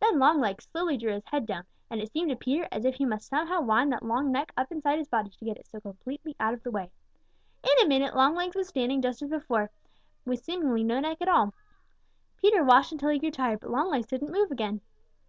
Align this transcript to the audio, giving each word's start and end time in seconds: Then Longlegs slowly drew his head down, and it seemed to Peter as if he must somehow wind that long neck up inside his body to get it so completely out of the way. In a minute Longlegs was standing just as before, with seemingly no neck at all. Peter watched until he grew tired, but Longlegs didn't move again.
Then 0.00 0.18
Longlegs 0.18 0.64
slowly 0.64 0.96
drew 0.96 1.12
his 1.12 1.26
head 1.26 1.46
down, 1.46 1.64
and 1.88 2.00
it 2.00 2.10
seemed 2.10 2.30
to 2.30 2.34
Peter 2.36 2.66
as 2.72 2.84
if 2.84 2.96
he 2.96 3.04
must 3.04 3.28
somehow 3.28 3.60
wind 3.60 3.92
that 3.92 4.02
long 4.02 4.32
neck 4.32 4.50
up 4.56 4.72
inside 4.72 4.98
his 4.98 5.06
body 5.06 5.30
to 5.30 5.44
get 5.44 5.56
it 5.56 5.68
so 5.68 5.78
completely 5.80 6.34
out 6.40 6.54
of 6.54 6.64
the 6.64 6.72
way. 6.72 6.90
In 7.62 7.86
a 7.86 7.88
minute 7.88 8.16
Longlegs 8.16 8.56
was 8.56 8.66
standing 8.66 9.00
just 9.00 9.22
as 9.22 9.30
before, 9.30 9.70
with 10.24 10.42
seemingly 10.42 10.82
no 10.82 10.98
neck 10.98 11.18
at 11.20 11.28
all. 11.28 11.54
Peter 12.36 12.64
watched 12.64 12.90
until 12.90 13.10
he 13.10 13.20
grew 13.20 13.30
tired, 13.30 13.60
but 13.60 13.70
Longlegs 13.70 14.08
didn't 14.08 14.32
move 14.32 14.50
again. 14.50 14.80